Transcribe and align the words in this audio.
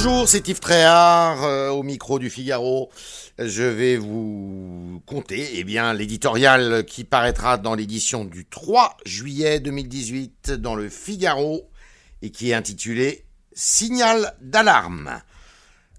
Bonjour, 0.00 0.28
c'est 0.28 0.46
Yves 0.46 0.60
Tréhard 0.60 1.42
euh, 1.42 1.70
au 1.70 1.82
micro 1.82 2.20
du 2.20 2.30
Figaro. 2.30 2.88
Je 3.36 3.64
vais 3.64 3.96
vous 3.96 5.02
conter 5.06 5.50
eh 5.54 5.64
bien, 5.64 5.92
l'éditorial 5.92 6.84
qui 6.84 7.02
paraîtra 7.02 7.58
dans 7.58 7.74
l'édition 7.74 8.24
du 8.24 8.46
3 8.46 8.96
juillet 9.04 9.58
2018 9.58 10.52
dans 10.52 10.76
le 10.76 10.88
Figaro 10.88 11.68
et 12.22 12.30
qui 12.30 12.50
est 12.50 12.54
intitulé 12.54 13.24
Signal 13.54 14.36
d'alarme. 14.40 15.20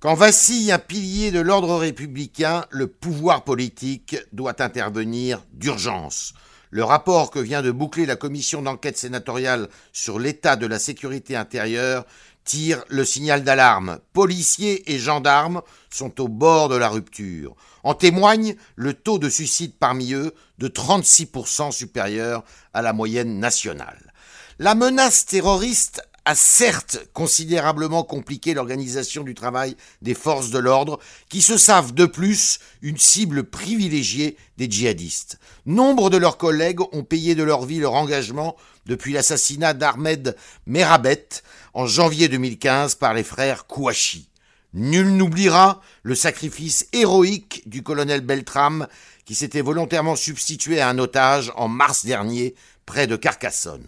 Quand 0.00 0.12
vacille 0.12 0.72
un 0.72 0.78
pilier 0.78 1.30
de 1.30 1.40
l'ordre 1.40 1.76
républicain, 1.76 2.66
le 2.68 2.88
pouvoir 2.88 3.44
politique 3.44 4.18
doit 4.30 4.62
intervenir 4.62 5.42
d'urgence. 5.54 6.34
Le 6.68 6.84
rapport 6.84 7.30
que 7.30 7.38
vient 7.38 7.62
de 7.62 7.70
boucler 7.70 8.04
la 8.04 8.16
commission 8.16 8.60
d'enquête 8.60 8.98
sénatoriale 8.98 9.70
sur 9.94 10.18
l'état 10.18 10.56
de 10.56 10.66
la 10.66 10.78
sécurité 10.78 11.34
intérieure 11.34 12.04
tire 12.46 12.82
le 12.88 13.04
signal 13.04 13.44
d'alarme. 13.44 13.98
Policiers 14.14 14.90
et 14.90 14.98
gendarmes 14.98 15.60
sont 15.90 16.18
au 16.22 16.28
bord 16.28 16.70
de 16.70 16.76
la 16.76 16.88
rupture. 16.88 17.54
En 17.82 17.92
témoigne 17.92 18.56
le 18.74 18.94
taux 18.94 19.18
de 19.18 19.28
suicide 19.28 19.74
parmi 19.78 20.14
eux 20.14 20.32
de 20.56 20.68
36% 20.68 21.72
supérieur 21.72 22.42
à 22.72 22.80
la 22.80 22.94
moyenne 22.94 23.38
nationale. 23.38 24.14
La 24.58 24.74
menace 24.74 25.26
terroriste 25.26 26.02
a 26.26 26.34
certes 26.34 27.08
considérablement 27.12 28.02
compliqué 28.02 28.52
l'organisation 28.52 29.22
du 29.22 29.34
travail 29.34 29.76
des 30.02 30.14
forces 30.14 30.50
de 30.50 30.58
l'ordre, 30.58 30.98
qui 31.28 31.40
se 31.40 31.56
savent 31.56 31.94
de 31.94 32.04
plus 32.04 32.58
une 32.82 32.98
cible 32.98 33.44
privilégiée 33.44 34.36
des 34.58 34.68
djihadistes. 34.68 35.38
Nombre 35.66 36.10
de 36.10 36.16
leurs 36.16 36.36
collègues 36.36 36.80
ont 36.92 37.04
payé 37.04 37.36
de 37.36 37.44
leur 37.44 37.64
vie 37.64 37.78
leur 37.78 37.94
engagement 37.94 38.56
depuis 38.86 39.12
l'assassinat 39.12 39.72
d'Ahmed 39.72 40.36
Merabet 40.66 41.28
en 41.74 41.86
janvier 41.86 42.28
2015 42.28 42.96
par 42.96 43.14
les 43.14 43.22
frères 43.22 43.68
Kouachi. 43.68 44.28
Nul 44.74 45.16
n'oubliera 45.16 45.80
le 46.02 46.16
sacrifice 46.16 46.88
héroïque 46.92 47.62
du 47.66 47.84
colonel 47.84 48.20
Beltram 48.20 48.88
qui 49.24 49.36
s'était 49.36 49.60
volontairement 49.60 50.16
substitué 50.16 50.80
à 50.80 50.88
un 50.88 50.98
otage 50.98 51.52
en 51.54 51.68
mars 51.68 52.04
dernier 52.04 52.56
près 52.84 53.06
de 53.06 53.14
Carcassonne. 53.14 53.86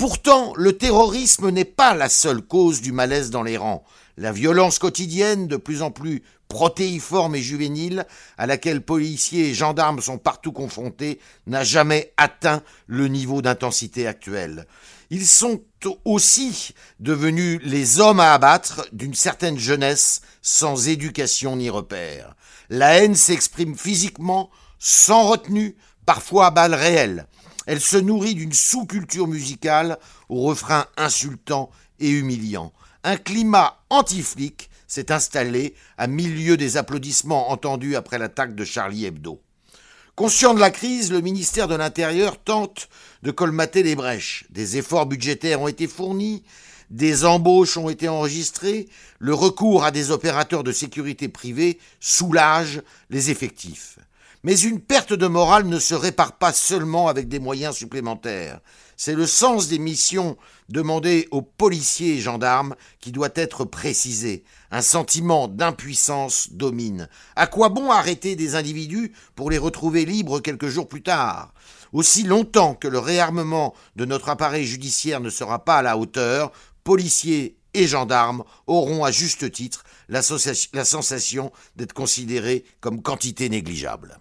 Pourtant, 0.00 0.54
le 0.56 0.78
terrorisme 0.78 1.50
n'est 1.50 1.66
pas 1.66 1.92
la 1.92 2.08
seule 2.08 2.40
cause 2.40 2.80
du 2.80 2.90
malaise 2.90 3.28
dans 3.28 3.42
les 3.42 3.58
rangs. 3.58 3.84
La 4.16 4.32
violence 4.32 4.78
quotidienne, 4.78 5.46
de 5.46 5.58
plus 5.58 5.82
en 5.82 5.90
plus 5.90 6.22
protéiforme 6.48 7.34
et 7.34 7.42
juvénile, 7.42 8.06
à 8.38 8.46
laquelle 8.46 8.80
policiers 8.80 9.50
et 9.50 9.54
gendarmes 9.54 10.00
sont 10.00 10.16
partout 10.16 10.52
confrontés, 10.52 11.20
n'a 11.46 11.64
jamais 11.64 12.14
atteint 12.16 12.62
le 12.86 13.08
niveau 13.08 13.42
d'intensité 13.42 14.06
actuel. 14.06 14.66
Ils 15.10 15.26
sont 15.26 15.60
aussi 16.06 16.72
devenus 16.98 17.60
les 17.62 18.00
hommes 18.00 18.20
à 18.20 18.32
abattre 18.32 18.88
d'une 18.92 19.14
certaine 19.14 19.58
jeunesse 19.58 20.22
sans 20.40 20.88
éducation 20.88 21.56
ni 21.56 21.68
repère. 21.68 22.36
La 22.70 22.94
haine 22.94 23.14
s'exprime 23.14 23.76
physiquement, 23.76 24.48
sans 24.78 25.24
retenue, 25.28 25.76
parfois 26.06 26.46
à 26.46 26.50
balles 26.50 26.74
réelles. 26.74 27.26
Elle 27.66 27.80
se 27.80 27.96
nourrit 27.96 28.34
d'une 28.34 28.52
sous-culture 28.52 29.26
musicale 29.26 29.98
au 30.28 30.42
refrain 30.42 30.86
insultant 30.96 31.70
et 31.98 32.10
humiliant. 32.10 32.72
Un 33.04 33.16
climat 33.16 33.78
anti-flic 33.90 34.70
s'est 34.86 35.12
installé 35.12 35.74
à 35.98 36.06
milieu 36.06 36.56
des 36.56 36.76
applaudissements 36.76 37.50
entendus 37.50 37.96
après 37.96 38.18
l'attaque 38.18 38.54
de 38.54 38.64
Charlie 38.64 39.06
Hebdo. 39.06 39.40
Conscient 40.16 40.52
de 40.52 40.60
la 40.60 40.70
crise, 40.70 41.12
le 41.12 41.20
ministère 41.20 41.68
de 41.68 41.76
l'Intérieur 41.76 42.42
tente 42.42 42.88
de 43.22 43.30
colmater 43.30 43.82
les 43.82 43.94
brèches. 43.94 44.44
Des 44.50 44.76
efforts 44.76 45.06
budgétaires 45.06 45.62
ont 45.62 45.68
été 45.68 45.86
fournis, 45.86 46.42
des 46.90 47.24
embauches 47.24 47.76
ont 47.76 47.88
été 47.88 48.08
enregistrées, 48.08 48.88
le 49.18 49.32
recours 49.32 49.84
à 49.84 49.90
des 49.90 50.10
opérateurs 50.10 50.64
de 50.64 50.72
sécurité 50.72 51.28
privée 51.28 51.78
soulage 52.00 52.82
les 53.10 53.30
effectifs. 53.30 53.98
Mais 54.42 54.58
une 54.58 54.80
perte 54.80 55.12
de 55.12 55.26
morale 55.26 55.66
ne 55.66 55.78
se 55.78 55.94
répare 55.94 56.38
pas 56.38 56.54
seulement 56.54 57.08
avec 57.08 57.28
des 57.28 57.38
moyens 57.38 57.76
supplémentaires. 57.76 58.60
C'est 58.96 59.14
le 59.14 59.26
sens 59.26 59.68
des 59.68 59.78
missions 59.78 60.38
demandées 60.70 61.28
aux 61.30 61.42
policiers 61.42 62.14
et 62.14 62.20
gendarmes 62.20 62.74
qui 63.00 63.12
doit 63.12 63.28
être 63.34 63.66
précisé. 63.66 64.44
Un 64.70 64.80
sentiment 64.80 65.46
d'impuissance 65.46 66.52
domine. 66.52 67.08
À 67.36 67.46
quoi 67.46 67.68
bon 67.68 67.90
arrêter 67.90 68.34
des 68.34 68.54
individus 68.54 69.12
pour 69.34 69.50
les 69.50 69.58
retrouver 69.58 70.06
libres 70.06 70.40
quelques 70.40 70.68
jours 70.68 70.88
plus 70.88 71.02
tard? 71.02 71.52
Aussi 71.92 72.22
longtemps 72.22 72.74
que 72.74 72.88
le 72.88 72.98
réarmement 72.98 73.74
de 73.96 74.06
notre 74.06 74.30
appareil 74.30 74.64
judiciaire 74.64 75.20
ne 75.20 75.30
sera 75.30 75.64
pas 75.66 75.78
à 75.78 75.82
la 75.82 75.98
hauteur, 75.98 76.52
policiers 76.82 77.59
et 77.74 77.86
gendarmes 77.86 78.44
auront 78.66 79.04
à 79.04 79.10
juste 79.10 79.50
titre 79.50 79.84
la, 80.08 80.22
sensation 80.22 81.52
d'être 81.76 81.92
considérés 81.92 82.64
comme 82.80 83.02
quantité 83.02 83.48
négligeable. 83.48 84.18